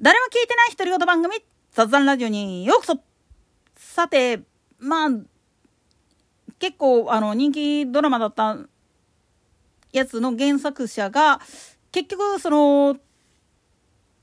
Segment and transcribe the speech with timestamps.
[0.00, 1.34] 誰も聞いてない独り言番組
[1.72, 3.00] 雑談ラジオにようこそ。
[3.76, 4.42] さて
[4.78, 5.08] まあ
[6.60, 8.58] 結構あの人気ドラマだった
[9.92, 11.40] やつの原作者が
[11.90, 12.96] 結局その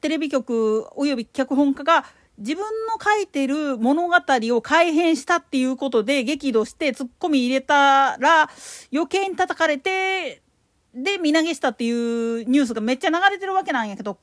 [0.00, 2.04] テレビ局および脚本家が
[2.38, 8.48] 自分の書いてる物語を改変したっていうことで激怒してツッコミ入れたら
[8.92, 10.40] 余計に叩かれて
[10.94, 14.18] で身投げしたっていうニュースがめっちゃ流れてるわけなんやけど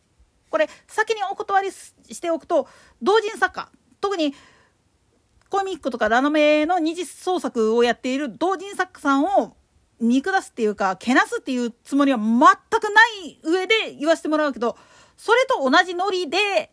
[0.52, 2.68] これ先にお断りしておくと
[3.02, 3.70] 同人作家
[4.00, 4.36] 特に
[5.50, 9.56] コミックとかラノベの二次創作をやっている同人作家さんを
[10.00, 14.78] 見下すっていうかけなすっていうつもりは全くない上で言わせてもらうけど
[15.18, 16.72] それと同じノリで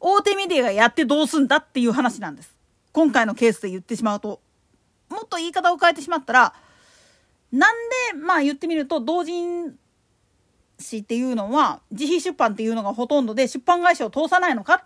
[0.00, 2.54] 大手メディアがやってどうすんだっていう話なんです。
[2.92, 4.40] 今回のケースで言ってしまうと。
[5.08, 6.54] もっと言い方を変えてしまったら
[7.50, 7.74] なん
[8.12, 9.76] でまあ言ってみると同人
[10.78, 14.84] 誌っていうのは自費出版っていうのがほとんどで出版会社を通さないのか？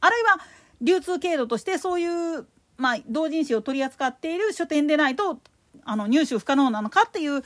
[0.00, 0.38] あるいは
[0.80, 2.06] 流通経路としてそうい
[2.38, 5.38] うまあ同人誌を取り扱っている書店でないと
[5.84, 7.42] あの入手不可能なのかっていう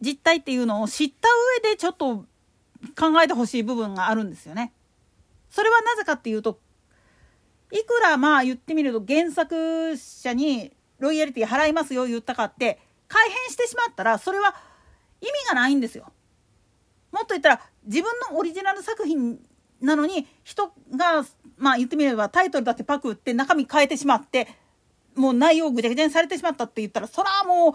[0.00, 1.28] 実態っていうのを知った
[1.64, 2.24] 上でちょっと
[2.96, 4.72] 考えてほしい部分があるんですよね。
[5.50, 6.60] それはなぜかっていうと
[7.72, 14.54] いくらまあ言ってみると原作者にロイヤリティ払いますよ言ったかって改変してしまったらそれは
[15.20, 16.12] 意味がないんですよ。
[17.12, 19.38] もっと言ったら自分のオリジナル作品
[19.80, 21.24] なのに人が
[21.56, 24.48] まあ言ってみればタイトルだってパクって中身変えてしまって
[25.14, 27.72] もう内容ぐちゃぐちゃにされてしまったって言ったらそらもう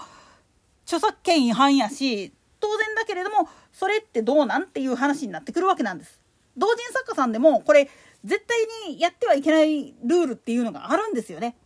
[0.84, 6.22] 著作権違反やし当然だけれどもそれってどうなんっていう話になってくるわけなんです。
[6.56, 7.90] 同人作家さんでもこれ
[8.24, 11.58] 絶対にやってはいけないルールっていうのがあるんですよね。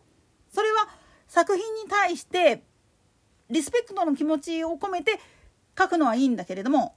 [0.51, 0.87] それは
[1.27, 2.63] 作品に対して
[3.49, 5.19] リスペクトの気持ちを込めて
[5.77, 6.95] 書くのはいいんだけれども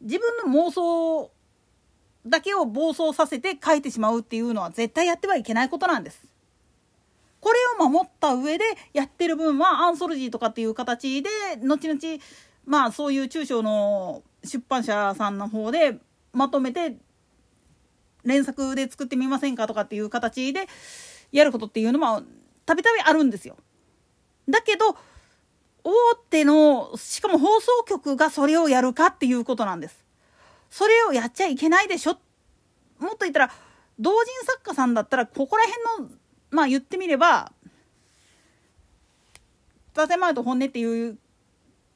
[0.00, 1.30] 自分の妄想
[2.26, 6.26] だけを暴走させて書いてしまうっていうのは絶対やってはいけないことなんです。
[7.40, 11.28] これを守った上でやってる分はアンソロジーとかっていう形で
[11.62, 12.00] 後々
[12.64, 15.98] まあそういう中小の出版社さんの方で
[16.32, 16.96] まとめて
[18.24, 20.66] 連作で作ってみませんかとかっていう形で
[21.32, 22.22] やることっていうのも
[22.64, 23.56] たびたびあるんですよ。
[24.48, 24.96] だけど
[25.84, 30.04] 大手のしかも放送局がそれをやるかっていうことなんです。
[30.70, 32.18] それをやっちゃいけないでしょ
[32.98, 33.52] もっと言ったら
[33.98, 36.10] 同人作家さんだったらここら辺の
[36.50, 37.52] まあ言ってみれば
[39.94, 41.18] 建前と本音っていう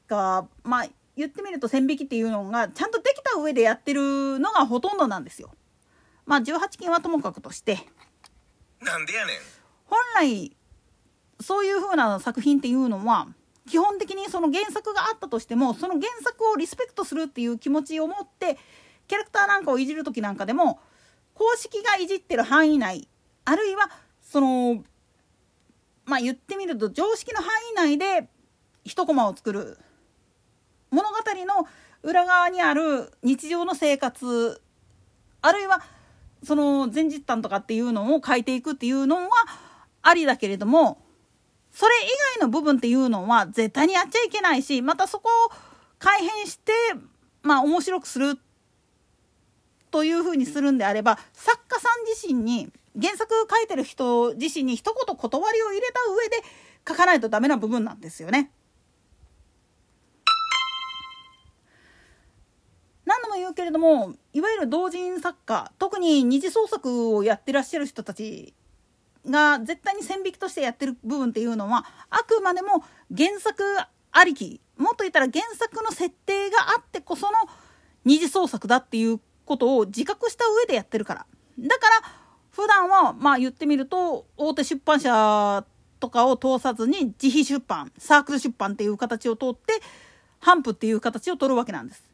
[0.07, 5.51] かまあ言ってみると線引きっていうのがちゃんとできた上でやってるのがほとんどなんですよ。
[6.25, 7.79] まあ18金はともかくとして
[8.81, 9.35] なんでやねん
[9.85, 10.55] 本来
[11.41, 13.27] そういう風な作品っていうのは
[13.69, 18.57] 基本的にその原作があったとしてもその原作をリスペクトするっていう気持ちを持って
[19.07, 20.79] キャラクターなんかをいじる時なんかでも
[21.35, 23.07] 公式がいじってる範囲内
[23.45, 23.89] あるいは
[24.21, 24.83] その
[26.05, 28.27] まあ言ってみると常識の範囲内で
[28.83, 29.77] 一コマを作る
[30.89, 31.67] 物語の
[32.01, 34.61] 裏側にある日常の生活
[35.41, 35.81] あるいは
[36.43, 39.29] その前日譚とかっていうのを書いていくっていうのは
[40.01, 41.03] ありだけれども
[41.71, 45.51] それ以外の部分っていうのは絶対にやっちゃいけないしまたそこを
[45.97, 46.71] 改変して
[47.41, 48.37] まあ面白くする
[49.91, 56.43] というふうにするんであれば作家さん自身に原作書いてる人自身に一言断りを入れた上で
[56.87, 58.51] 書かないとダメな部分なんですよね。
[63.05, 68.53] 何度も言うけれどもいわゆる同人作家特に二次創作をやってらっしゃる人たち
[69.27, 72.83] が絶対に線引きとしてやってる部分っていうのはあくまでも
[73.15, 73.63] 原作
[74.11, 77.33] ありきもっと言ったら原作の設定があってこその
[78.05, 81.25] 二次創作だっていうことを自覚した上でやってるから
[81.59, 82.09] だから
[82.51, 85.65] 普段はまあ言ってみると大手出版社
[85.99, 89.81] とかを通さずに自費出版サークル出版っていう形を通って
[90.41, 92.09] 頒布っていう形を取るわけなんです。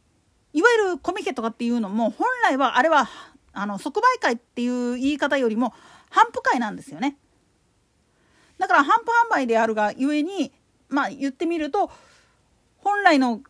[0.54, 3.10] いわゆるコミケとかっていうのも本来はあれは
[3.54, 5.74] あの即売会っていう言い方よりも
[6.16, 7.18] 頒布会なんですよね。
[8.58, 8.88] だから頒布
[9.28, 10.54] 販売であるがゆえに
[10.88, 11.92] まあ言ってみると
[12.78, 13.42] 本来の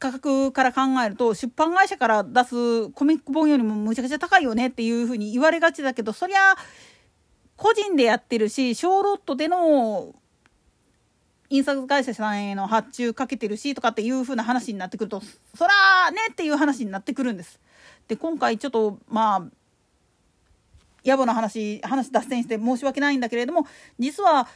[0.00, 6.56] 価格から考えると出版会社から出すコミック本よりもむちゃくちゃ高いよねっていうふうに言われがちだけどそりゃ
[7.56, 10.14] 個人でやってるし小ロットでの
[11.50, 15.22] 印刷会社さんへの発注かけてるしとかっていう風な話になってくると
[15.54, 17.58] そらねっていう話になってくるんです。
[18.06, 19.42] で今回ちょっとまあ
[21.04, 23.66] 野暮な話話脱線して申し訳ないんだけれども
[23.98, 24.48] 実は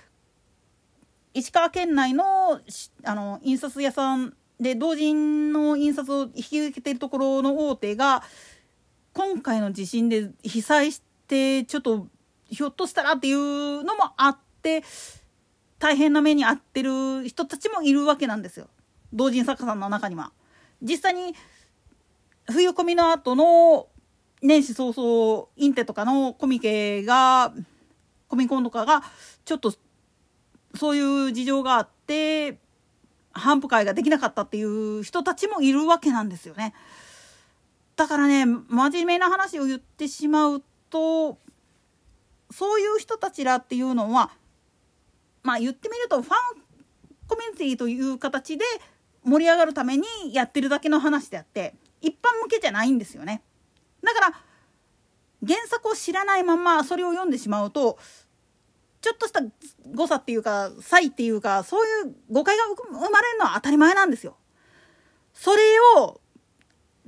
[1.34, 2.60] 石川県内の
[3.04, 8.22] あの印刷屋さんで同人の印刷を引き受けているところの大手が
[9.12, 12.06] 今回の地震で被災してちょっと
[12.48, 14.84] ひょっとしたらっていうのもあって
[15.78, 18.68] 大変な目に遭ってる人たちもいるわけなんですよ
[19.12, 20.32] 同人作家さんの中には。
[20.80, 21.34] 実際に
[22.50, 23.88] 冬込みの後の
[24.42, 27.54] 年始早々インテとかのコミケが
[28.28, 29.02] コミコンとかが
[29.44, 29.72] ちょっと
[30.74, 32.58] そういう事情があって
[33.32, 36.74] 反復会ができなかったっていう人たちもいるわけなんですよね。
[37.96, 41.38] だからね真面目な話を言ってしまうと
[42.50, 44.30] そういう人たちらっていうのは
[45.42, 46.62] まあ言ってみるとファン
[47.28, 48.64] コミュニティという形で
[49.24, 53.42] 盛り上がるためにやってるだけの話であって一般向けじゃないんですよね。
[54.02, 54.40] だから
[55.46, 57.98] 原作を知らないままそれを読んでしまうと
[59.00, 59.40] ちょっとした
[59.92, 64.36] 誤差っていうか差異っていうかそういう誤解が生まれるのは当たり前なんですよ。
[65.34, 65.62] それ
[65.98, 66.20] を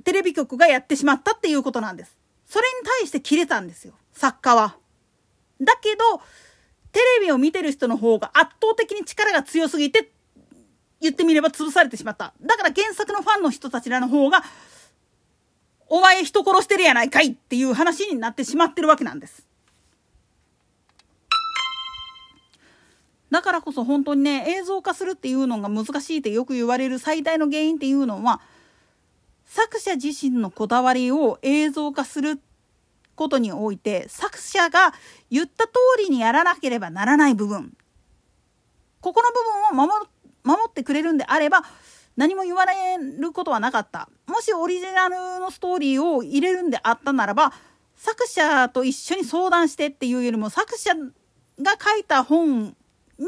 [0.03, 2.17] テレビ局がやってしまったっていうことなんです。
[2.45, 4.77] それに対して切れたんですよ作家は。
[5.61, 6.21] だけど
[6.91, 10.11] テレビを見てる人の方が圧倒的に力が強すぎて
[10.99, 12.33] 言ってみれば潰されてしまった。
[12.41, 14.43] だから原作のファンの人たちらの方が
[15.87, 19.45] お前人殺してるやないかいっていう話になってしまってるわけなんです。
[23.31, 28.39] だからこそ本当にね映像化するっていうのが難しいってよく言われる最大の原因っていうのは
[29.45, 32.39] 作者自身のこだわりを映像化する
[33.15, 34.93] ことにおいて作者が
[35.29, 37.75] 言った通りにやらなければならない部分
[39.01, 40.07] ここの部分を守
[40.43, 41.63] 守ってくれるんであれば
[42.15, 44.09] 何も言われることはなかった。
[44.27, 47.53] もしオリジナルのストーリーを入れるんであったならば
[47.95, 52.75] 作者と一緒に相談してっていうよりも作者が書いた本
[53.17, 53.27] に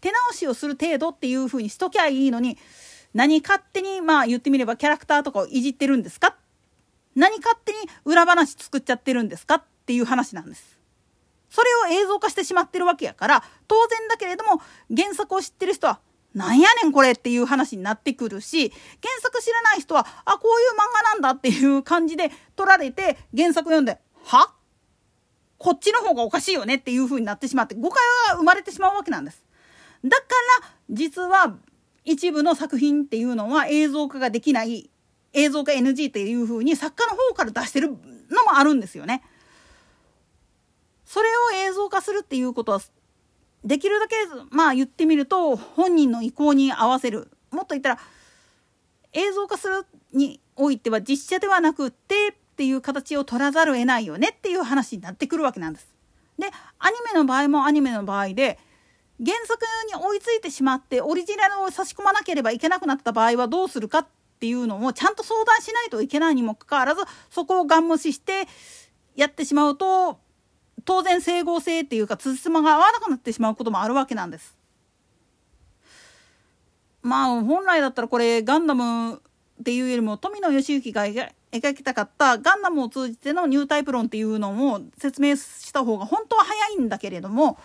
[0.00, 2.58] 手直しをする程度っていうふうにしときゃいいのに
[3.14, 6.36] 何勝手にまあ言ってみればキャラクターとかをいじってるんですか？
[7.14, 9.56] 何勝手に裏話作っちゃってるんですか？
[9.56, 10.78] っていう話なんです。
[11.50, 14.60] それを映像化してしまってるわけやから当然だけれども
[14.94, 15.98] 原作を知ってる人は
[16.34, 18.76] なんやねんこれっていう話になってくるし原
[19.20, 24.52] 作知らない人はあこういう漫画なんだっていう感じで取られて原作読んでは？
[25.56, 27.98] こっちの方がおかしいよねっていう風になってしまって誤解
[28.28, 29.42] が生まれてしまうわけなんです。
[30.04, 30.24] だか
[30.62, 31.56] ら実は
[32.04, 34.90] 一部の作品っていうのは映像化ができない
[35.32, 37.94] 映像化 NG っていう風に作家の方から出してるの
[38.44, 39.24] もあるんですよね。
[41.04, 41.32] それを
[41.68, 42.80] 映像化するっていうことは
[43.64, 44.14] できるだけ
[44.50, 47.98] まあ言ってみると本人の意向に合わせるもっと言ったら
[49.12, 55.88] 映像化するにおいては実写ではなくてっていう形を取らざるを得ないよねっていう話になってくるわけなんです。
[56.38, 56.46] で
[56.78, 58.58] アニメの場合もアニメの場合で
[59.24, 59.60] 原作
[59.92, 64.06] に追いついてしまってオリジナルを差し込まなければいけなくなった場合はどうするかっ
[64.38, 68.46] ていうのもちゃんと相談しないといけないにもかかわらずそこをガン無視して
[69.16, 70.20] やってしまうと
[70.88, 74.56] 当然整合性っていうかつじつまが合わなくなってしまうこともあるわけなんです。
[77.02, 79.18] まあ本来だったらこれガンダムっ
[79.62, 81.04] ていうよりも富野義行が
[81.52, 87.58] 描きたかったガンダムを通じてのニュータイプ論っていうのを説明した方が本当は早いんだけれども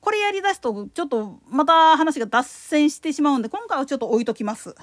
[0.00, 4.76] これやりだすとちょっとまた話が脱線してしまうんで今回はちょっと置いときます。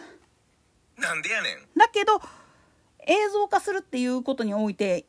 [0.98, 1.80] なんでやねん。
[1.80, 2.20] だけど
[3.08, 5.06] 映像化するっていうことにおいて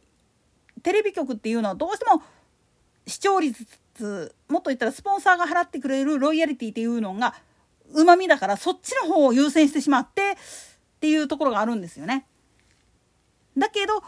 [0.85, 2.23] テレビ局っていうのはどうしても
[3.07, 3.67] 視聴率
[4.49, 7.35] もっと言ったらスポンサーが払ってくれるロイヤリティっていうのが
[7.93, 10.35] うまみだからそっちの方を優先してしまってっ
[11.01, 12.27] ていうところがあるんですよね。
[13.57, 14.03] だけど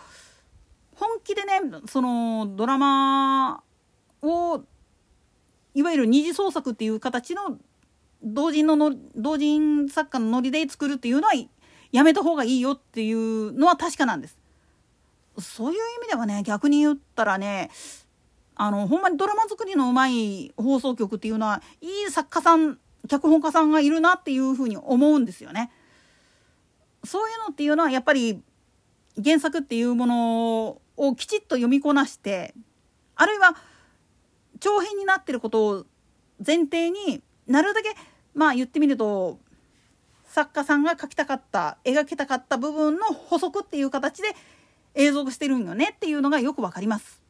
[0.96, 3.62] 本気でねそのドラマ
[4.22, 4.62] を
[5.74, 7.58] いわゆる二次創作っていう形の
[8.22, 11.34] 同人のの同人作家のノリで作るっていうのは
[11.92, 14.36] やめた方がいいよっていうのは確かなんです。
[15.38, 17.70] そういう意味ではね逆に言ったらね
[18.58, 25.70] あのほんまにドラマ作りのうまい放送局っていうのはいい作家さん脚本家さんがいるなっていうふうに思うんですよね。
[27.04, 28.42] そういうのっていうのはやっぱり
[29.22, 32.52] 原作っていうものをきちっと読みこなして
[33.14, 33.56] あるいは
[34.58, 35.86] 長編になってることを
[36.44, 37.94] 前提になるだけ
[38.34, 39.38] まあ言ってみると
[40.26, 44.34] 作家さんが描きたかった描きたかった部分の補足っていう形で
[44.94, 47.27] 映像化してるんよねっていうのがよくわかります。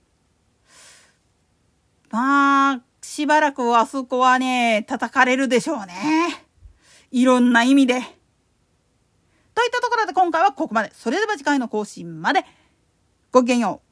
[2.10, 6.44] まあしばらくあそこはね叩かれるでしょうね。
[7.10, 7.94] いろんな意味で。
[7.94, 10.92] といったところで今回はここまで。
[10.94, 12.44] それでは次回の更新まで。
[13.32, 13.87] ごきげんよう。